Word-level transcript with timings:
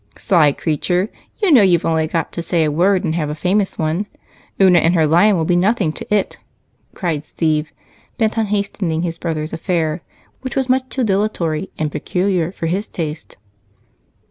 "Sly 0.17 0.51
creature! 0.53 1.09
You 1.43 1.51
know 1.51 1.61
you've 1.61 1.85
only 1.85 2.07
got 2.07 2.31
to 2.31 2.41
say 2.41 2.63
a 2.63 2.71
word 2.71 3.03
and 3.03 3.13
have 3.13 3.29
a 3.29 3.35
famous 3.35 3.77
one. 3.77 4.07
Una 4.59 4.79
and 4.79 4.95
her 4.95 5.05
lion 5.05 5.37
will 5.37 5.45
be 5.45 5.55
nothing 5.55 5.91
to 5.93 6.11
it," 6.11 6.37
cried 6.95 7.23
Steve, 7.23 7.71
bent 8.17 8.35
on 8.35 8.47
hastening 8.47 9.03
his 9.03 9.19
brother's 9.19 9.53
affair, 9.53 10.01
which 10.41 10.55
was 10.55 10.69
much 10.69 10.89
too 10.89 11.03
dilatory 11.03 11.69
and 11.77 11.91
peculiar 11.91 12.51
for 12.51 12.65
his 12.65 12.87
taste. 12.87 13.37